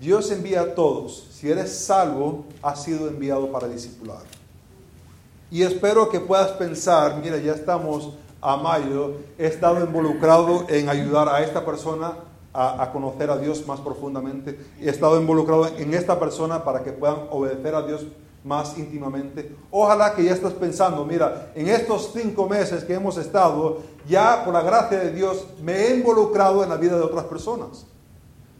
[0.00, 1.28] Dios envía a todos.
[1.30, 4.22] Si eres salvo, has sido enviado para discipular.
[5.52, 11.28] Y espero que puedas pensar, mira, ya estamos a mayo, he estado involucrado en ayudar
[11.28, 12.25] a esta persona
[12.56, 14.58] a, conocer a Dios más profundamente.
[14.80, 18.06] He estado involucrado en esta persona para que puedan obedecer a Dios
[18.44, 19.54] más íntimamente.
[19.70, 24.54] Ojalá que ya estés pensando, mira, en estos cinco meses que hemos estado, ya por
[24.54, 27.84] la gracia de Dios me he involucrado en la vida de otras personas.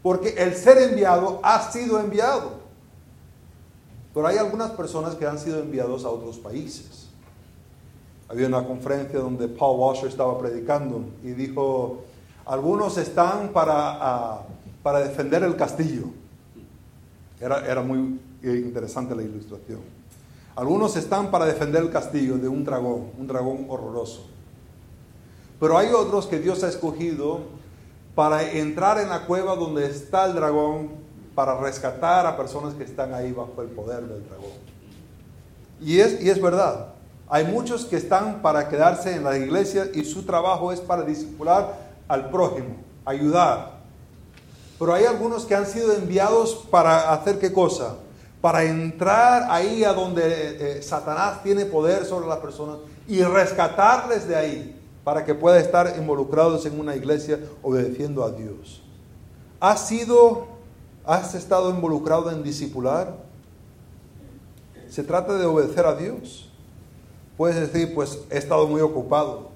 [0.03, 2.51] Porque el ser enviado ha sido enviado.
[4.13, 7.07] Pero hay algunas personas que han sido enviados a otros países.
[8.29, 12.03] Había una conferencia donde Paul Washer estaba predicando y dijo,
[12.47, 14.41] algunos están para, ah,
[14.81, 16.05] para defender el castillo.
[17.39, 19.79] Era, era muy interesante la ilustración.
[20.55, 24.25] Algunos están para defender el castillo de un dragón, un dragón horroroso.
[25.59, 27.41] Pero hay otros que Dios ha escogido
[28.15, 30.89] para entrar en la cueva donde está el dragón,
[31.35, 34.57] para rescatar a personas que están ahí bajo el poder del dragón.
[35.79, 36.93] Y es, y es verdad,
[37.29, 41.86] hay muchos que están para quedarse en la iglesia y su trabajo es para discipular
[42.07, 43.77] al prójimo, ayudar.
[44.79, 47.95] Pero hay algunos que han sido enviados para hacer qué cosa?
[48.41, 54.35] Para entrar ahí a donde eh, Satanás tiene poder sobre las personas y rescatarles de
[54.35, 58.83] ahí para que puedan estar involucrados en una iglesia obedeciendo a Dios.
[59.59, 60.47] ¿Has sido,
[61.05, 63.15] has estado involucrado en discipular?
[64.89, 66.49] Se trata de obedecer a Dios.
[67.37, 69.49] Puedes decir, pues he estado muy ocupado.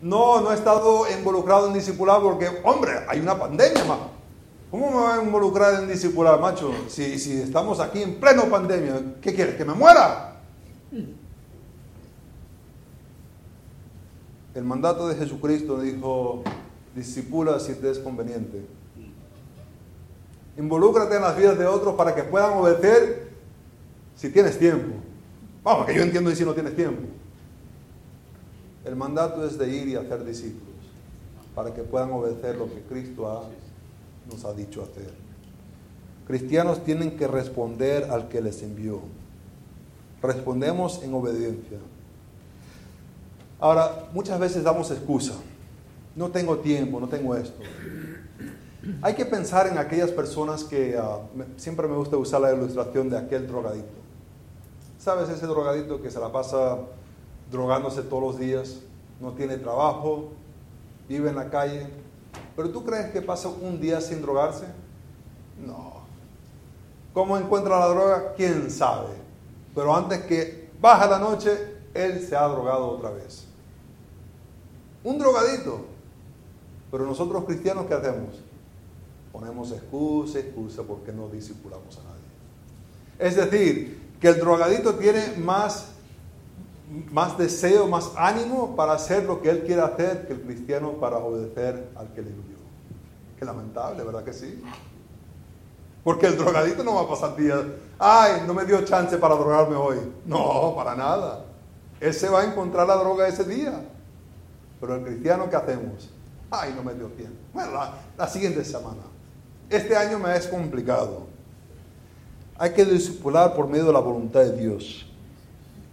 [0.00, 3.98] No, no he estado involucrado en discipular porque, hombre, hay una pandemia, más.
[4.70, 6.72] ¿Cómo me voy a involucrar en discipular, macho?
[6.88, 9.54] Si, si estamos aquí en pleno pandemia, ¿qué quieres?
[9.54, 10.40] ¿Que me muera?
[14.52, 16.42] El mandato de Jesucristo dijo,
[16.94, 18.66] discipula si te es conveniente.
[20.56, 23.30] Involúcrate en las vidas de otros para que puedan obedecer
[24.14, 24.94] si tienes tiempo.
[25.62, 27.02] Vamos, que yo entiendo y si no tienes tiempo.
[28.84, 30.74] El mandato es de ir y hacer discípulos
[31.54, 33.48] para que puedan obedecer lo que Cristo
[34.30, 35.12] nos ha dicho hacer.
[36.26, 39.00] Cristianos tienen que responder al que les envió.
[40.22, 41.78] Respondemos en obediencia.
[43.60, 45.34] Ahora, muchas veces damos excusa.
[46.16, 47.60] No tengo tiempo, no tengo esto.
[49.02, 51.20] Hay que pensar en aquellas personas que ah,
[51.56, 53.86] siempre me gusta usar la ilustración de aquel drogadito.
[54.98, 56.78] ¿Sabes ese drogadito que se la pasa
[57.50, 58.80] drogándose todos los días,
[59.20, 60.30] no tiene trabajo,
[61.08, 61.86] vive en la calle.
[62.56, 64.66] Pero tú crees que pasa un día sin drogarse?
[65.64, 65.94] No.
[67.12, 68.34] ¿Cómo encuentra la droga?
[68.36, 69.10] ¿Quién sabe?
[69.74, 71.50] Pero antes que baja la noche,
[71.94, 73.46] él se ha drogado otra vez.
[75.02, 75.84] Un drogadito.
[76.90, 78.40] Pero nosotros cristianos, ¿qué hacemos?
[79.32, 82.14] Ponemos excusa, excusa porque no discipulamos a nadie.
[83.18, 85.93] Es decir, que el drogadito tiene más
[87.10, 91.18] más deseo, más ánimo para hacer lo que él quiere hacer que el cristiano para
[91.18, 92.56] obedecer al que le envió.
[93.38, 94.62] Qué lamentable, ¿verdad que sí?
[96.04, 97.62] Porque el drogadito no va a pasar días,
[97.98, 99.96] ay, no me dio chance para drogarme hoy.
[100.26, 101.44] No, para nada.
[102.00, 103.80] Él se va a encontrar la droga ese día.
[104.80, 106.10] Pero el cristiano, ¿qué hacemos?
[106.50, 107.38] Ay, no me dio tiempo.
[107.54, 109.02] Bueno, la, la siguiente semana.
[109.70, 111.26] Este año me es complicado.
[112.58, 115.10] Hay que discipular por medio de la voluntad de Dios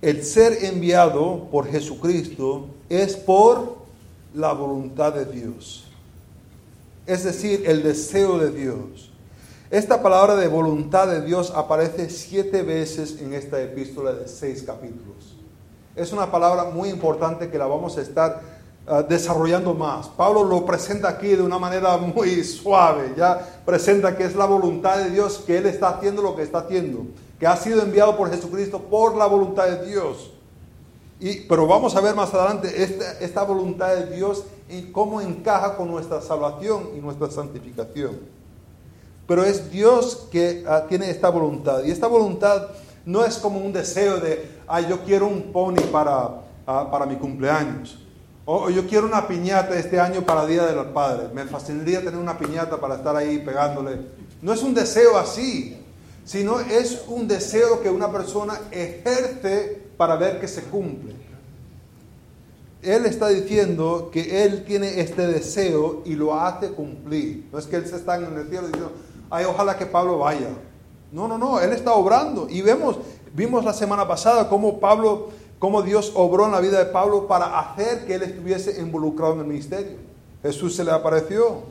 [0.02, 3.78] el ser enviado por Jesucristo es por
[4.34, 5.86] la voluntad de Dios.
[7.06, 9.12] Es decir, el deseo de Dios.
[9.70, 15.38] Esta palabra de voluntad de Dios aparece siete veces en esta epístola de seis capítulos.
[15.96, 18.42] Es una palabra muy importante que la vamos a estar
[18.88, 20.08] ah, desarrollando más.
[20.10, 24.98] Pablo lo presenta aquí de una manera muy suave, ya presenta que es la voluntad
[24.98, 27.06] de Dios, que Él está haciendo lo que está haciendo
[27.42, 30.30] que ha sido enviado por Jesucristo por la voluntad de Dios.
[31.20, 35.76] Y, pero vamos a ver más adelante esta, esta voluntad de Dios y cómo encaja
[35.76, 38.20] con nuestra salvación y nuestra santificación.
[39.28, 41.84] Pero es Dios que ah, tiene esta voluntad.
[41.84, 42.68] Y esta voluntad
[43.08, 47.16] no es como un deseo de, ay, yo quiero un pony para, ah, para mi
[47.16, 47.98] cumpleaños.
[48.46, 51.34] O, yo quiero una piñata este año para Día de los Padres.
[51.34, 53.98] Me fascinaría tener una piñata para estar ahí pegándole.
[54.44, 55.81] No es un deseo así
[56.24, 61.16] sino es un deseo que una persona ejerce para ver que se cumple.
[62.82, 67.48] Él está diciendo que él tiene este deseo y lo hace cumplir.
[67.52, 68.92] No es que él se está en el cielo diciendo,
[69.30, 70.50] ay, ojalá que Pablo vaya.
[71.12, 72.48] No, no, no, él está obrando.
[72.50, 72.98] Y vemos,
[73.34, 77.60] vimos la semana pasada cómo Pablo, cómo Dios obró en la vida de Pablo para
[77.60, 79.98] hacer que él estuviese involucrado en el ministerio.
[80.42, 81.62] Jesús se le apareció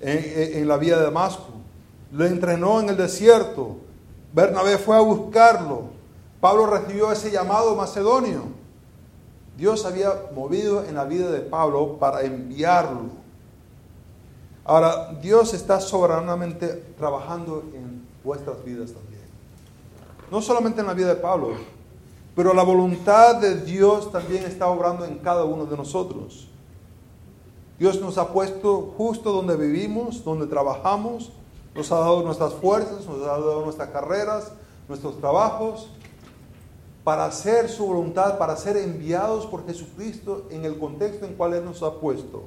[0.00, 1.59] en, en la vida de Damasco
[2.12, 3.76] lo entrenó en el desierto.
[4.32, 5.84] Bernabé fue a buscarlo.
[6.40, 8.42] Pablo recibió ese llamado macedonio.
[9.56, 13.20] Dios había movido en la vida de Pablo para enviarlo.
[14.64, 19.20] Ahora, Dios está soberanamente trabajando en vuestras vidas también.
[20.30, 21.54] No solamente en la vida de Pablo,
[22.34, 26.48] pero la voluntad de Dios también está obrando en cada uno de nosotros.
[27.78, 31.32] Dios nos ha puesto justo donde vivimos, donde trabajamos,
[31.74, 34.52] nos ha dado nuestras fuerzas, nos ha dado nuestras carreras,
[34.88, 35.88] nuestros trabajos,
[37.04, 41.64] para hacer su voluntad, para ser enviados por Jesucristo en el contexto en cual Él
[41.64, 42.44] nos ha puesto.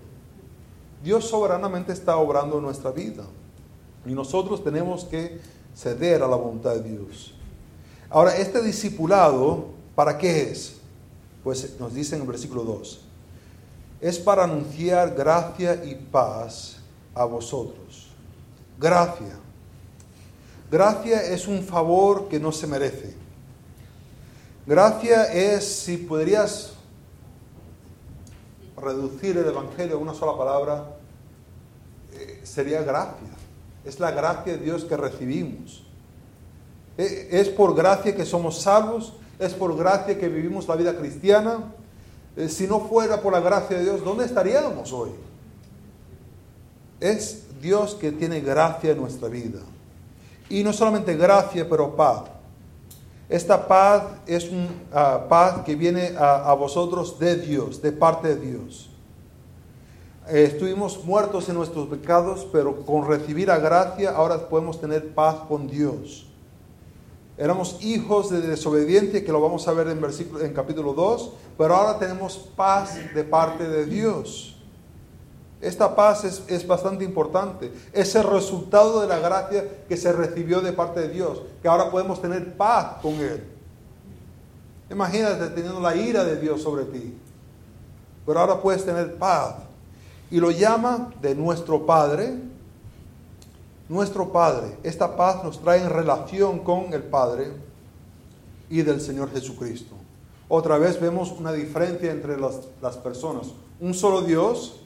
[1.03, 3.23] Dios soberanamente está obrando en nuestra vida
[4.05, 5.39] y nosotros tenemos que
[5.75, 7.33] ceder a la voluntad de Dios.
[8.09, 9.65] Ahora, este discipulado,
[9.95, 10.77] ¿para qué es?
[11.43, 13.01] Pues nos dice en el versículo 2,
[14.01, 16.77] es para anunciar gracia y paz
[17.15, 17.82] a vosotros.
[18.83, 19.39] Gracia.
[20.69, 23.13] Gracia es un favor que no se merece.
[24.67, 26.73] Gracia es, si podrías
[28.75, 30.97] reducir el Evangelio a una sola palabra,
[32.11, 33.29] eh, sería gracia.
[33.85, 35.85] Es la gracia de Dios que recibimos.
[36.97, 41.73] Eh, es por gracia que somos salvos, es por gracia que vivimos la vida cristiana.
[42.35, 45.11] Eh, si no fuera por la gracia de Dios, ¿dónde estaríamos hoy?
[46.99, 49.61] Es Dios que tiene gracia en nuestra vida.
[50.49, 52.23] Y no solamente gracia, pero paz.
[53.29, 58.51] Esta paz es una ah, paz que viene a, vosotros de Dios, de parte de
[58.51, 58.89] Dios.
[60.27, 65.37] Eh, estuvimos muertos en nuestros pecados, pero con recibir la gracia ahora podemos tener paz
[65.47, 66.27] con Dios.
[67.37, 71.75] Éramos hijos de desobediencia, que lo vamos a ver en, versículo, en capítulo 2, pero
[71.75, 74.52] ahora tenemos paz de parte de Dios.
[75.63, 77.71] Esta paz es, es, bastante importante.
[77.93, 81.89] Es el resultado de la gracia que se recibió de parte de Dios, que ahora
[81.89, 83.41] podemos tener paz con Él.
[84.91, 87.17] Imagínate teniendo la ira de Dios sobre ti,
[88.25, 89.55] pero ahora puedes tener paz.
[90.29, 92.33] Y lo llama de nuestro Padre,
[93.87, 94.77] nuestro Padre.
[94.83, 97.53] Esta paz nos trae en relación con el Padre
[98.69, 99.95] y del Señor Jesucristo.
[100.49, 103.47] Otra vez vemos una diferencia entre las, las personas.
[103.79, 104.82] Un solo Dios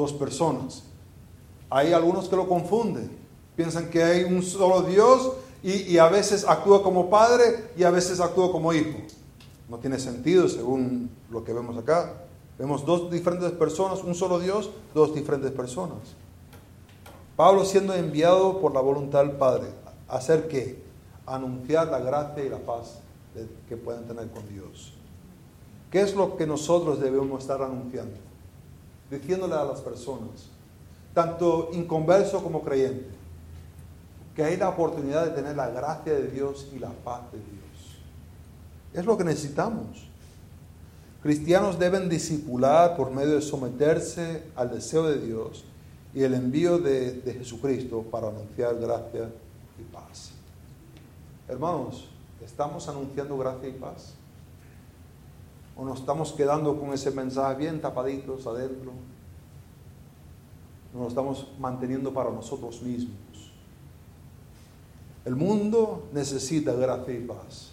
[0.00, 0.82] dos personas.
[1.68, 3.10] Hay algunos que lo confunden.
[3.54, 5.32] Piensan que hay un solo Dios
[5.62, 8.98] y, a veces actúa como padre y a veces actúa como hijo.
[9.68, 12.14] No tiene sentido según lo que vemos acá.
[12.58, 15.98] Vemos dos diferentes personas, un solo Dios, dos diferentes personas.
[17.36, 19.68] Pablo siendo enviado por la voluntad del Padre,
[20.08, 20.82] ¿a hacer qué?
[21.26, 22.98] Anunciar la gracia y la paz
[23.68, 24.92] que pueden tener con Dios.
[25.90, 28.29] ¿Qué es lo que nosotros debemos estar anunciando?
[29.10, 30.48] Diciéndole a las personas,
[31.12, 33.10] tanto inconverso como creyente,
[34.34, 37.98] que hay la oportunidad de tener la gracia de Dios y la paz de Dios.
[38.94, 40.08] Es lo que necesitamos.
[41.22, 45.64] Cristianos deben disipular por medio de someterse al deseo de Dios
[46.14, 49.28] y el envío de, de Jesucristo para anunciar gracia
[49.78, 50.30] y paz.
[51.48, 52.08] Hermanos,
[52.42, 54.14] ¿estamos anunciando gracia y paz?
[55.80, 58.92] ¿O nos estamos quedando con ese mensaje bien tapaditos adentro?
[60.92, 63.16] Nos lo estamos manteniendo para nosotros mismos.
[65.24, 67.70] El mundo necesita gracia y paz.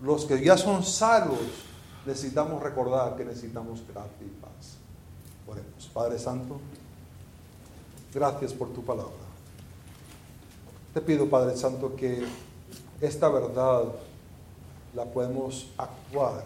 [0.00, 1.38] Los que ya son salvos
[2.06, 4.78] necesitamos recordar que necesitamos gracia y paz.
[5.46, 5.90] Oremos.
[5.92, 6.58] Padre Santo,
[8.14, 9.12] gracias por tu palabra.
[10.94, 12.24] Te pido, Padre Santo, que
[13.02, 13.92] esta verdad
[14.96, 16.42] la podemos actuar,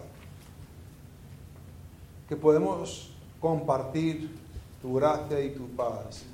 [2.28, 4.36] que podemos compartir
[4.82, 6.24] tu gracia y tu paz,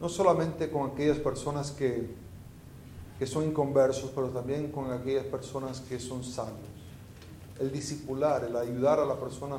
[0.00, 2.14] no solamente con aquellas personas que,
[3.18, 6.60] que son inconversos, pero también con aquellas personas que son salvos.
[7.58, 9.56] El discipular, el ayudar a la persona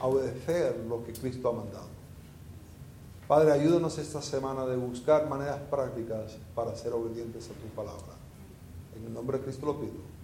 [0.00, 1.88] a obedecer lo que Cristo ha mandado.
[3.26, 8.16] Padre, ayúdanos esta semana de buscar maneras prácticas para ser obedientes a tu palabra.
[8.96, 10.17] En el nombre de Cristo lo pido.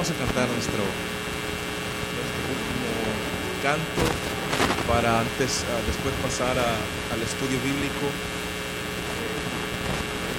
[0.00, 0.80] Vamos a cantar nuestro,
[2.56, 2.88] último
[3.62, 4.00] canto
[4.88, 8.08] para antes, ah, después pasar al estudio bíblico.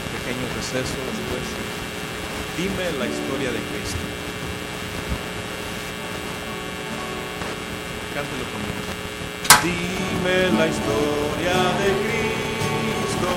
[0.01, 1.45] Un pequeño receso después.
[2.57, 4.01] Dime la historia de Cristo.
[8.17, 8.81] Cántelo conmigo.
[9.61, 13.29] Dime la historia de Cristo,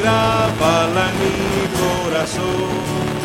[0.00, 3.19] grábala en mi corazón.